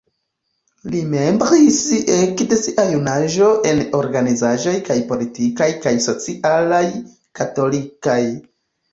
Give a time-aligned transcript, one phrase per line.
[0.91, 1.75] Li membris
[2.13, 6.81] ekde sia junaĝo en organizoj kaj politikaj kaj socialaj
[7.41, 8.17] katolikaj.